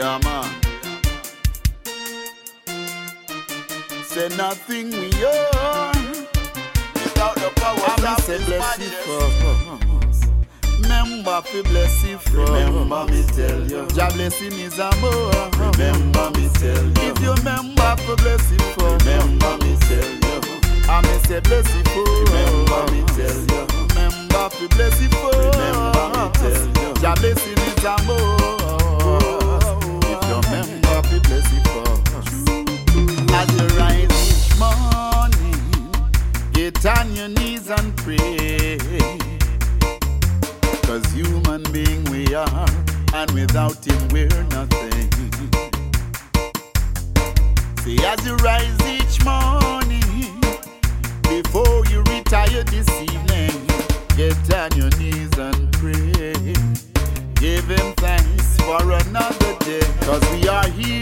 Yeah, 0.00 0.18
man. 0.24 0.48
Say 4.02 4.28
nothing 4.34 4.92
we 4.92 5.10
are 5.26 5.92
without 6.94 7.34
the 7.34 7.52
powers 7.56 7.82
I'm 7.84 8.16
of 8.16 8.20
say 8.24 8.42
bless 8.46 8.78
you 8.78 8.88
majesty. 8.88 10.30
Remember 10.80 11.42
fi 11.42 11.60
bless 11.64 12.02
you 12.02 12.16
for. 12.16 12.46
Remember 12.46 13.04
me 13.12 13.24
tell 13.36 13.62
you. 13.70 13.86
Jah 13.88 14.08
blessing 14.14 14.52
is 14.52 14.78
a 14.78 14.90
more. 15.02 15.50
Remember 15.68 16.30
me 16.30 16.48
tell 16.54 16.82
you. 16.82 17.10
If 17.12 17.20
you 17.20 17.34
remember 17.34 17.94
fi 18.00 18.14
bless 18.16 18.50
you 18.50 18.58
for. 18.72 18.96
Remember 19.04 19.58
me 19.58 19.76
tell 19.84 20.12
you. 20.16 20.40
I 20.88 21.02
me 21.02 21.18
say 21.28 21.40
bless 21.40 21.68
you 21.76 21.84
for. 21.92 22.08
Remember 22.24 22.90
me 22.90 23.04
tell 23.12 23.36
you. 23.36 23.66
Remember 23.92 24.48
fi 24.48 24.66
bless 24.68 24.98
you 25.02 25.10
for. 25.10 25.36
Remember 25.36 26.08
me 26.08 26.30
tell 26.40 26.88
you. 26.88 26.94
Jah 27.02 27.14
blessing 27.20 27.59
pray. 38.16 38.78
Cause 40.82 41.04
human 41.12 41.62
being 41.72 42.04
we 42.10 42.34
are, 42.34 42.66
and 43.14 43.30
without 43.32 43.84
him 43.84 44.08
we're 44.08 44.42
nothing. 44.50 45.10
See, 47.82 47.98
as 48.04 48.24
you 48.26 48.36
rise 48.36 48.80
each 48.86 49.24
morning, 49.24 50.40
before 51.22 51.86
you 51.86 52.02
retire 52.02 52.64
this 52.64 52.88
evening, 53.00 53.52
get 54.16 54.54
on 54.54 54.72
your 54.76 54.90
knees 54.98 55.36
and 55.38 55.72
pray. 55.72 56.54
Give 57.34 57.66
him 57.68 57.92
thanks 57.94 58.56
for 58.60 58.82
another 58.82 59.56
day. 59.60 59.80
Cause 60.02 60.22
we 60.32 60.48
are 60.48 60.68
here 60.68 60.99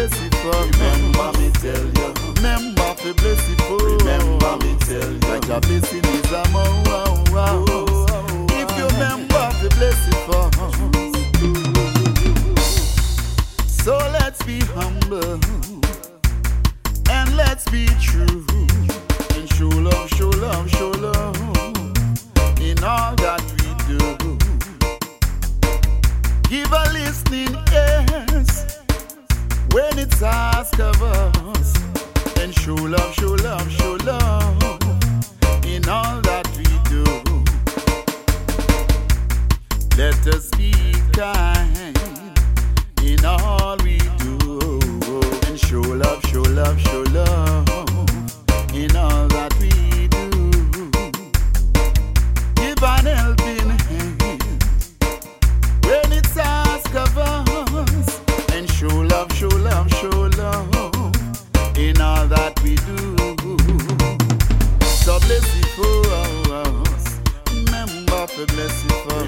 bless 0.00 0.22
you 0.22 0.30
first. 0.30 0.78
Remember 0.78 1.32
me 1.38 1.50
tell 1.50 1.84
you. 1.84 2.14
Remember 2.36 2.94
to 3.02 3.14
bless 3.14 3.48
you 3.48 3.56
first. 3.56 3.84
Remember 3.84 4.56
me 4.64 4.76
tell 4.80 5.12
you. 5.12 5.18
Like 5.28 5.46
your 5.46 5.60
blessing 5.60 6.04
is 6.04 6.32
a 6.32 6.42
more. 6.50 6.68
If 8.50 8.68
you 8.78 8.86
remember 8.86 9.50
to 9.60 9.68
bless 9.76 10.00
you 10.06 10.16
first. 10.26 10.68
So 13.84 13.94
let's 14.12 14.42
be 14.44 14.60
humble 14.60 15.40
and 17.10 17.36
let's 17.36 17.68
be 17.70 17.86
true 18.00 18.46
and 19.34 19.48
show 19.54 19.68
love, 19.68 20.08
show 20.10 20.30
love, 20.30 20.70
show 20.70 20.90
love 20.90 21.59
when 29.72 29.98
it's 29.98 30.22
asked 30.22 30.80
of 30.80 31.02
us 31.02 31.74
and 32.38 32.54
show 32.54 32.74
love, 32.74 33.14
show 33.14 33.34
love, 33.34 33.70
show 33.70 33.96
love 34.04 34.69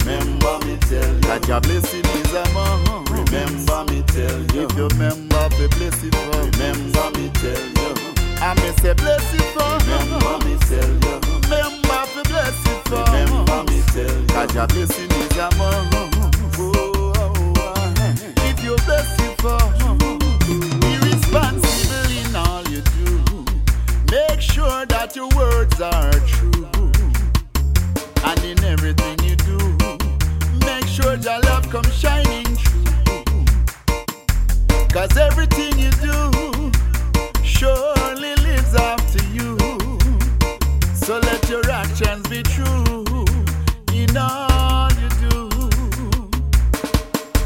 Remember 0.00 0.58
me 0.66 0.76
tell 0.88 1.14
you. 1.14 1.20
that 1.28 1.46
your 1.48 1.60
blessing 1.60 2.04
is 2.20 2.32
a 2.32 2.44
more. 2.52 3.04
Remember 3.10 3.84
me 3.92 4.02
tell 4.08 4.40
you. 4.54 4.64
If 4.64 4.76
you 4.76 4.88
remember 4.88 5.48
to 5.48 5.68
bless 5.76 6.02
you 6.02 6.10
for 6.10 6.40
Remember 6.50 7.06
me 7.18 7.30
tell 7.40 7.64
you. 7.78 7.94
I 8.40 8.54
may 8.56 8.72
say 8.80 8.94
bless 8.94 9.24
you 9.34 9.44
for 9.54 9.76
Remember 9.84 10.34
me 10.44 10.56
tell 10.68 10.90
you. 11.04 11.14
Remember 11.44 12.00
to 12.14 12.22
bless 12.28 12.56
you 12.66 12.76
for 12.88 13.04
Remember 13.04 13.60
me 13.70 13.78
tell 13.92 14.20
you. 14.20 14.26
Cause 14.28 14.54
your 14.54 14.66
blessing 14.66 15.10
is 15.10 15.36
a 15.36 15.48
more. 15.56 15.84
Oh, 16.62 17.12
if 18.48 18.64
you 18.64 18.76
bless 18.84 19.08
you 19.20 19.30
for 19.38 19.58
Be 20.80 20.92
responsible 21.08 22.10
in 22.10 22.36
all 22.36 22.62
you 22.68 22.82
do 22.82 23.44
Make 24.10 24.40
sure 24.40 24.84
that 24.86 25.14
your 25.16 25.28
words 25.36 25.80
are 25.80 26.12
true 26.26 26.68
And 28.24 28.44
in 28.44 28.62
everything 28.64 29.19
love 31.60 31.70
comes 31.70 31.94
shining 31.94 32.44
through. 32.56 33.44
Cause 34.92 35.16
everything 35.16 35.78
you 35.78 35.90
do 36.02 36.72
Surely 37.42 38.34
lives 38.36 38.74
to 39.12 39.24
you. 39.32 39.56
So 40.94 41.18
let 41.18 41.48
your 41.48 41.68
actions 41.70 42.28
be 42.28 42.42
true 42.42 43.04
In 43.92 44.16
all 44.16 44.90
you 45.00 45.08
do. 45.28 45.48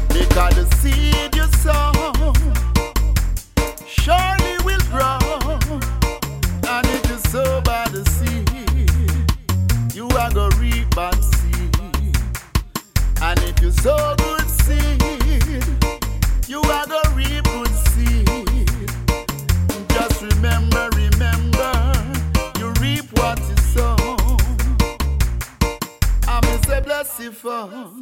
Because 0.09 0.55
the 0.55 0.67
seed 0.79 1.35
you 1.35 1.47
sow 1.59 1.84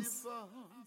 sow. 0.03 0.47
I'm 0.71 0.82